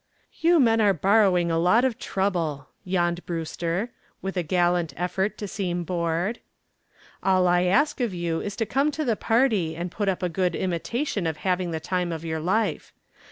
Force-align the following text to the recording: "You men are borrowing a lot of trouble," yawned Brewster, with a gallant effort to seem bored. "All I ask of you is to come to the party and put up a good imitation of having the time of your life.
"You 0.39 0.59
men 0.59 0.81
are 0.81 0.95
borrowing 0.95 1.51
a 1.51 1.59
lot 1.59 1.85
of 1.85 1.99
trouble," 1.99 2.69
yawned 2.83 3.23
Brewster, 3.27 3.91
with 4.19 4.35
a 4.35 4.41
gallant 4.41 4.95
effort 4.97 5.37
to 5.37 5.47
seem 5.47 5.83
bored. 5.83 6.39
"All 7.21 7.47
I 7.47 7.65
ask 7.65 8.01
of 8.01 8.11
you 8.11 8.41
is 8.41 8.55
to 8.55 8.65
come 8.65 8.89
to 8.93 9.05
the 9.05 9.15
party 9.15 9.75
and 9.75 9.91
put 9.91 10.09
up 10.09 10.23
a 10.23 10.27
good 10.27 10.55
imitation 10.55 11.27
of 11.27 11.37
having 11.45 11.69
the 11.69 11.79
time 11.79 12.11
of 12.11 12.25
your 12.25 12.39
life. 12.39 12.93